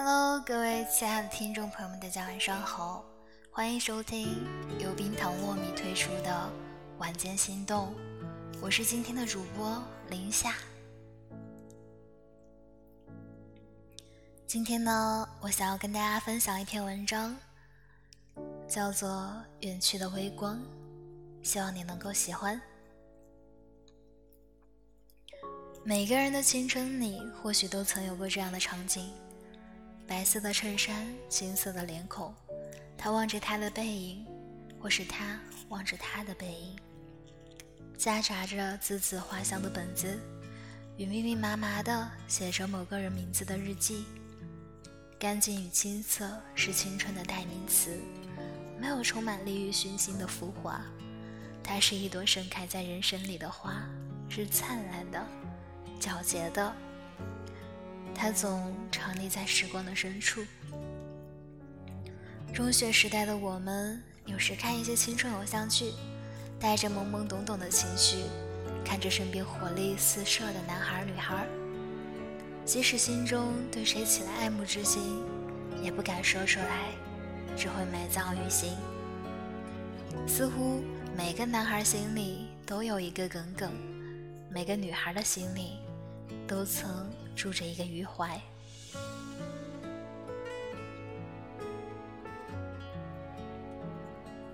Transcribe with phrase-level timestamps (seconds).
[0.00, 3.04] Hello，各位亲爱的听众朋友们，大家晚上好，
[3.50, 4.46] 欢迎收听
[4.78, 6.30] 由冰糖糯米推出的
[6.98, 7.92] 《晚间心动》，
[8.60, 10.54] 我是今天的主播林夏。
[14.46, 17.36] 今天呢，我想要跟大家分享一篇文章，
[18.68, 19.10] 叫做
[19.66, 20.56] 《远去的微光》，
[21.42, 22.60] 希望你能够喜欢。
[25.82, 29.12] 每个人的青春里，或许都曾有过这样的场景：
[30.08, 32.34] 白色的衬衫，金色的脸孔，
[32.96, 34.26] 他望着他的背影，
[34.80, 36.78] 或是他望着他的背影，
[37.98, 40.18] 夹杂着字字花香的本子，
[40.96, 44.06] 与密密麻麻的写着某个人名字的日记。
[45.18, 48.00] 干净与清澈是青春的代名词，
[48.80, 50.80] 没有充满利欲熏心的浮华，
[51.62, 53.86] 它是一朵盛开在人生里的花，
[54.30, 55.22] 是灿烂的。
[56.00, 56.74] 皎洁的，
[58.20, 60.44] 它总藏匿在时光的深处。
[62.52, 65.92] 中学时代的我们，有时看一些青春偶像剧，
[66.58, 68.24] 带着懵懵懂懂的情绪，
[68.84, 71.46] 看着身边活力四射的男孩女孩，
[72.64, 75.22] 即使心中对谁起了爱慕之心，
[75.80, 76.90] 也不敢说出来，
[77.56, 78.72] 只会埋葬于心。
[80.26, 80.82] 似乎
[81.16, 83.72] 每个男孩心里都有一个耿耿，
[84.50, 85.78] 每个女孩的心里。
[86.46, 87.06] 都曾
[87.38, 88.40] 住着一个余淮。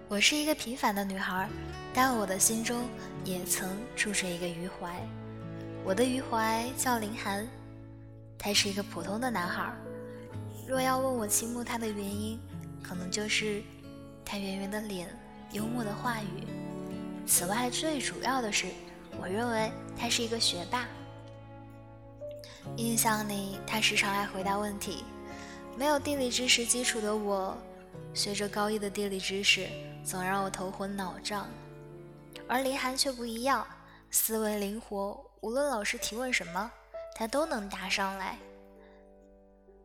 [0.06, 1.48] 我是一个平凡的女孩，
[1.94, 2.86] 但我的心中
[3.24, 5.00] 也曾住着一个余淮。
[5.82, 7.48] 我的余淮叫林涵，
[8.36, 9.74] 他是一个普通的男孩。
[10.68, 12.38] 若要问我倾慕他的原因，
[12.82, 13.62] 可能就是
[14.26, 15.08] 他圆圆的脸、
[15.52, 16.46] 幽默的话语。
[17.26, 18.66] 此外，最主要的是，
[19.18, 20.86] 我认为他是一个学霸。
[22.76, 25.04] 印象里，他时常爱回答问题。
[25.76, 27.56] 没有地理知识基础的我，
[28.12, 29.68] 学着高一的地理知识，
[30.04, 31.48] 总让我头昏脑胀。
[32.48, 33.66] 而林涵却不一样，
[34.10, 36.70] 思维灵活，无论老师提问什么，
[37.16, 38.38] 他都能答上来。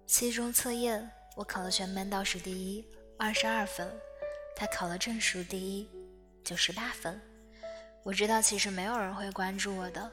[0.06, 2.86] 期中测验，我考了全班倒数第一，
[3.18, 3.88] 二十二分；
[4.56, 5.88] 他考了正数第一，
[6.44, 7.20] 九十八分。
[8.04, 10.12] 我知道其实没有人会关注我的，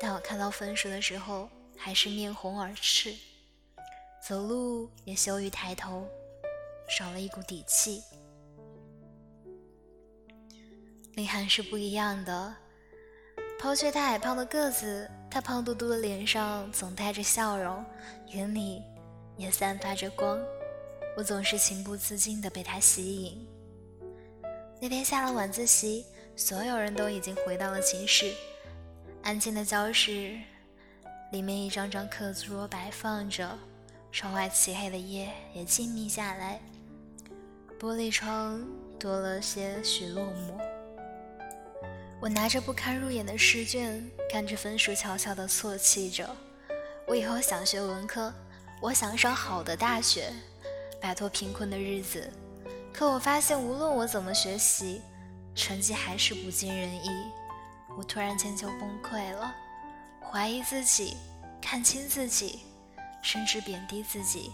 [0.00, 1.48] 但我看到分数的时候。
[1.78, 3.14] 还是面红耳赤，
[4.20, 6.06] 走路也羞于抬头，
[6.88, 8.02] 少了一股底气。
[11.14, 12.54] 林涵是不一样的，
[13.60, 17.84] 抛却他矮胖的个子，他胖嘟嘟的脸上总带着笑容，
[18.26, 18.82] 眼里
[19.36, 20.38] 也散发着光。
[21.16, 23.48] 我总是情不自禁地被他吸引。
[24.80, 26.04] 那天下了晚自习，
[26.36, 28.32] 所有人都已经回到了寝室，
[29.22, 30.38] 安静的教室。
[31.30, 33.58] 里面一张张课桌摆放着，
[34.10, 36.58] 窗外漆黑的夜也静谧下来，
[37.78, 38.64] 玻璃窗
[38.98, 40.58] 多了些许落寞。
[42.18, 46.28] 我拿着不堪入眼的试卷，看着分数悄悄地啜泣着。
[47.06, 48.32] 我以后想学文科，
[48.80, 50.32] 我想上好的大学，
[50.98, 52.32] 摆脱贫困的日子。
[52.90, 55.02] 可我发现，无论我怎么学习，
[55.54, 57.10] 成绩还是不尽人意。
[57.96, 59.54] 我突然间就崩溃了。
[60.30, 61.16] 怀疑自己，
[61.58, 62.60] 看清自己，
[63.22, 64.52] 甚至贬低自己。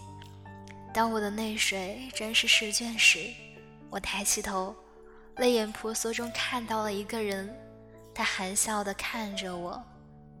[0.93, 3.29] 当我的泪水沾湿试卷时，
[3.89, 4.73] 我抬起头，
[5.35, 7.53] 泪眼婆娑中看到了一个人，
[8.13, 9.83] 他含笑的看着我，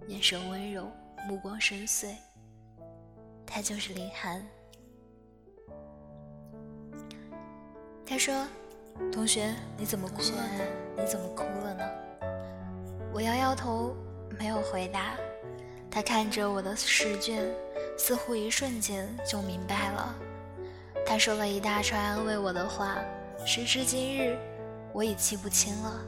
[0.07, 0.89] 眼神温柔，
[1.27, 2.15] 目光深邃。
[3.45, 4.41] 他就是林涵。
[8.05, 8.47] 他说
[9.11, 10.63] ：“同学，你怎么哭了呢？
[10.97, 11.83] 你怎么哭了呢？”
[13.13, 13.93] 我摇摇头。
[14.37, 15.15] 没有回答，
[15.95, 17.49] 他看着我的试卷，
[17.97, 20.13] 似乎一瞬间就明白了。
[21.07, 22.97] 他说了一大串安慰我的话，
[23.45, 24.37] 时至今日，
[24.91, 26.01] 我已记不清了。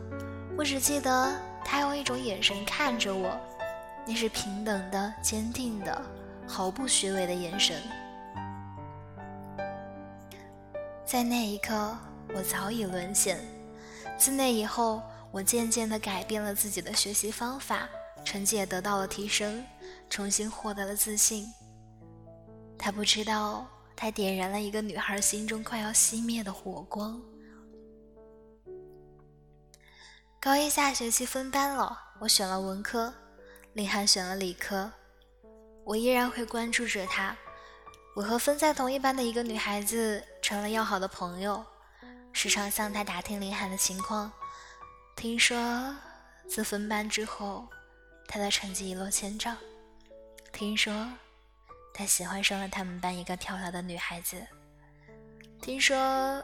[0.58, 1.34] 我只记得
[1.64, 3.40] 他用一种眼神看着我，
[4.06, 6.02] 那是平等的、坚定的、
[6.46, 7.82] 毫不虚伪的眼神。
[11.06, 11.98] 在那一刻，
[12.36, 13.40] 我早已沦陷。
[14.18, 15.02] 自那以后，
[15.32, 17.88] 我渐渐地改变了自己的学习方法。
[18.28, 19.64] 成绩也得到了提升，
[20.10, 21.48] 重新获得了自信。
[22.78, 23.66] 他不知道，
[23.96, 27.22] 他点燃了一个女孩心中快要熄灭的火光。
[30.42, 33.14] 高一下学期分班了，我选了文科，
[33.72, 34.92] 林涵选了理科。
[35.86, 37.34] 我依然会关注着他。
[38.14, 41.66] 我和分在同一班的一个女孩子成了要好的朋友，
[42.34, 44.30] 时常向她打听林涵的情况。
[45.16, 45.96] 听说
[46.46, 47.66] 自分班之后。
[48.28, 49.56] 他的成绩一落千丈。
[50.52, 51.08] 听说，
[51.94, 54.46] 他喜欢上了他们班一个漂亮的女孩子。
[55.62, 56.44] 听说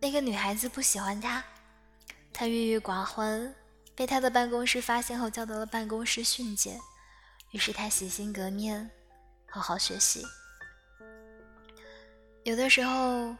[0.00, 1.42] 那个女孩子不喜欢他，
[2.32, 3.54] 他郁郁寡欢，
[3.94, 6.78] 被他的办公室发现后叫到了办公室训诫。
[7.50, 8.90] 于是他洗心革面，
[9.48, 10.24] 好好学习。
[12.44, 13.36] 有的时候，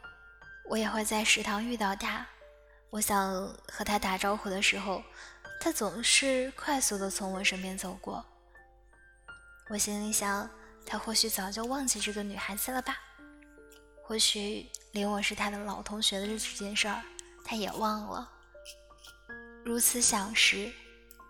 [0.69, 2.25] 我也会在食堂遇到他，
[2.89, 5.01] 我想和他打招呼的时候，
[5.63, 8.25] 他总是快速的从我身边走过。
[9.69, 10.49] 我心里想，
[10.83, 12.97] 他或许早就忘记这个女孩子了吧？
[14.01, 17.03] 或许连我是他的老同学的这件事儿，
[17.45, 18.27] 他也忘了。
[19.63, 20.71] 如此想时，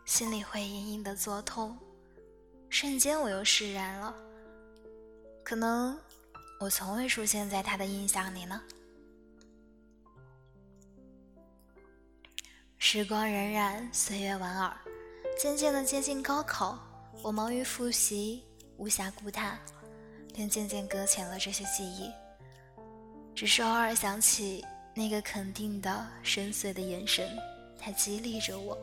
[0.05, 1.77] 心里会隐隐的作痛，
[2.69, 4.15] 瞬间我又释然了。
[5.43, 5.99] 可能。
[6.61, 8.61] 我从未出现在他的印象里呢。
[12.83, 14.75] 时光荏苒，岁月莞尔，
[15.39, 16.79] 渐渐的接近高考，
[17.21, 18.43] 我忙于复习，
[18.75, 19.55] 无暇顾他，
[20.33, 22.11] 便渐渐搁浅了这些记忆。
[23.35, 27.29] 只是偶尔想起那个肯定的、深邃的眼神，
[27.79, 28.75] 它激励着我。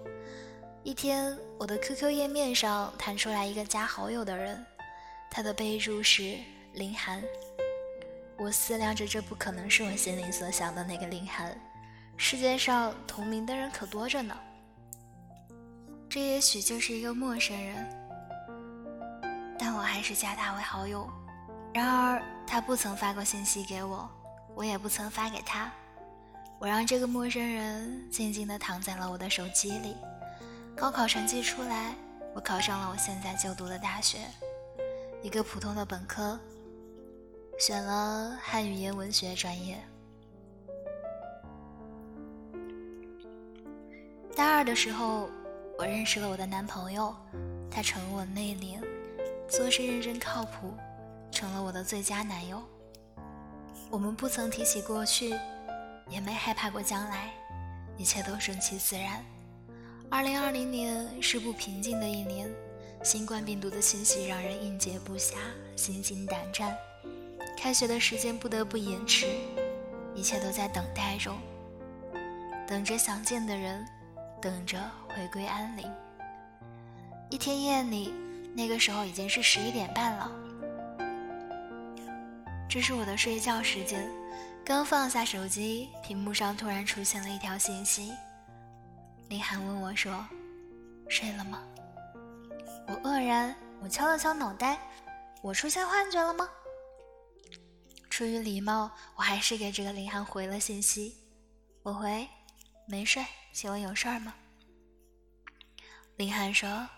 [0.84, 4.64] 一天，我的 QQ 页面上弹出来一个加好友的人，
[5.28, 6.36] 他的备注是
[6.72, 7.20] 林寒。
[8.38, 11.60] 我思量着，这不可能是我心里所想的那个林寒。
[12.20, 14.36] 世界上同名的人可多着呢。
[16.10, 17.86] 这也许就是一个陌生人，
[19.56, 21.08] 但我还是加他为好友。
[21.72, 24.10] 然而，他不曾发过信息给我，
[24.56, 25.70] 我也不曾发给他。
[26.58, 29.96] 我让这个陌生人静静地躺在了我的手机里。
[30.76, 31.94] 高考成绩出来，
[32.34, 34.18] 我考上了我现在就读的大学，
[35.22, 36.38] 一个普通的本科。
[37.60, 39.78] 选了汉语言文学专业。
[44.38, 45.28] 大二的时候，
[45.76, 47.12] 我认识了我的男朋友，
[47.68, 48.80] 他沉稳内敛，
[49.48, 50.72] 做事认真靠谱，
[51.32, 52.62] 成了我的最佳男友。
[53.90, 55.34] 我们不曾提起过去，
[56.08, 57.32] 也没害怕过将来，
[57.96, 59.24] 一切都顺其自然。
[60.08, 62.48] 二零二零年是不平静的一年，
[63.02, 65.34] 新冠病毒的侵袭让人应接不暇，
[65.74, 66.72] 心惊胆战。
[67.56, 69.26] 开学的时间不得不延迟，
[70.14, 71.36] 一切都在等待中，
[72.68, 73.84] 等着想见的人，
[74.40, 75.90] 等着回归安宁。
[77.30, 78.12] 一天夜里，
[78.54, 80.30] 那个时候已经是十一点半了，
[82.68, 84.08] 这是我的睡觉时间。
[84.64, 88.12] 刚放下手机，屏幕上突然出现了一条信息。
[89.28, 90.26] 林涵问我说
[91.08, 91.62] ：“睡了吗？”
[92.86, 94.78] 我愕然，我敲了敲脑袋，
[95.42, 96.48] 我出现幻觉了吗？
[98.10, 101.16] 出于礼貌，我还是给这个林涵回了信息。
[101.82, 102.28] 我回
[102.86, 103.24] ：“没睡，
[103.60, 104.32] 请问有事儿吗？”
[106.14, 106.88] 林涵说：“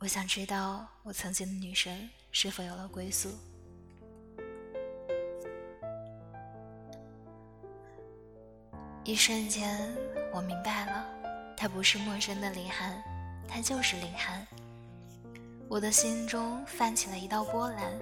[0.00, 3.28] 我想知道我曾经的女神是否有了归宿。”
[9.04, 9.94] 一瞬间，
[10.32, 11.06] 我明白了，
[11.54, 13.04] 他不是陌生的林涵，
[13.46, 14.46] 他就是林涵。
[15.68, 17.92] 我的心中泛起了一道波澜，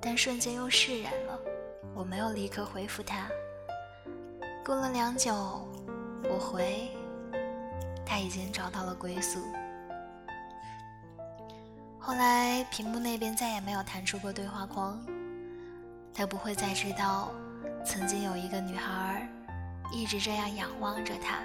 [0.00, 1.38] 但瞬间又释然了。
[1.94, 3.30] 我没有立刻回复他。
[4.64, 5.32] 过了良久，
[6.24, 6.90] 我回，
[8.10, 9.40] 他已经找到了归宿。
[11.96, 15.00] 后来屏幕那边再也没有弹出过对话框，
[16.12, 17.30] 他不会再知道，
[17.86, 19.28] 曾经有一个女孩
[19.92, 21.38] 一直这样仰望着他，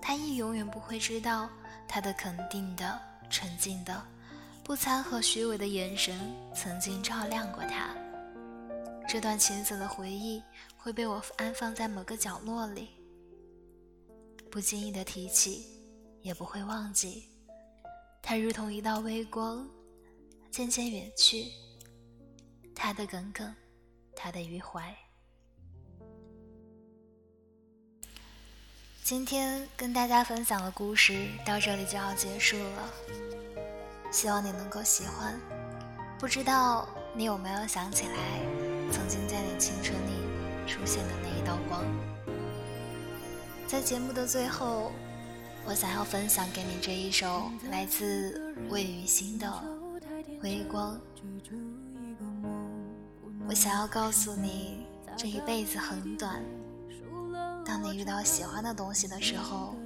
[0.00, 1.48] 他亦永远不会知道，
[1.88, 2.96] 他的肯定的、
[3.28, 4.00] 沉静的、
[4.62, 6.16] 不掺和虚伪的眼神
[6.54, 7.88] 曾经照亮过他。
[9.08, 10.40] 这段青涩的回忆
[10.76, 12.90] 会被我安放在某个角落里，
[14.48, 15.66] 不经意的提起，
[16.22, 17.28] 也不会忘记。
[18.22, 19.68] 它如同一道微光，
[20.50, 21.50] 渐渐远去。
[22.74, 23.54] 他的耿耿，
[24.16, 24.96] 他的余怀。
[29.04, 32.90] 今天跟大家分享的故事到这里就要结束了，
[34.10, 35.38] 希望你能够喜欢。
[36.18, 38.40] 不知道你有没有想起来？
[38.92, 41.84] 曾经在你青春里出现的那一道光，
[43.66, 44.92] 在节目的最后，
[45.64, 49.46] 我想要分享给你这一首来自魏雨欣的
[50.42, 50.96] 《微光》。
[53.48, 56.42] 我想要告诉你，这一辈子很短，
[57.64, 59.76] 当你遇到喜欢的东西的时候，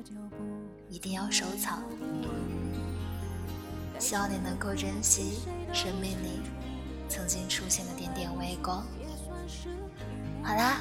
[0.89, 1.83] 一定要收藏。
[3.99, 5.39] 希望你能够珍惜
[5.73, 6.41] 生命里
[7.09, 8.85] 曾经出现的点点微光。
[10.43, 10.81] 好啦，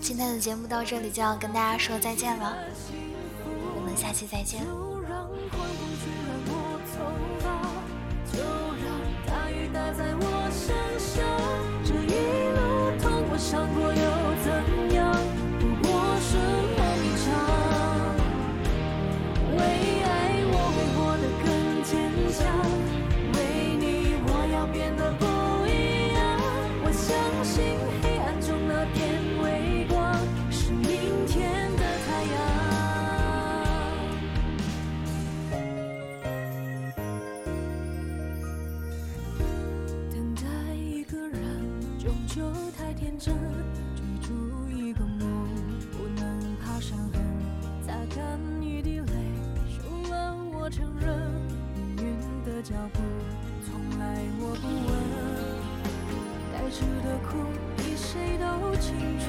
[0.00, 2.56] 今天的节目到这里就要跟大家说再见了，
[3.98, 4.64] 下期再见。
[43.18, 43.34] 真，
[43.96, 44.32] 追逐
[44.70, 45.48] 一个梦，
[45.90, 47.20] 不能怕伤痕，
[47.84, 49.06] 擦干一滴泪，
[49.68, 51.18] 输了我承认，
[51.74, 53.00] 命运的脚步
[53.66, 54.96] 从来我不问，
[56.52, 57.38] 该吃的苦
[57.76, 58.46] 比谁都
[58.76, 59.27] 清楚，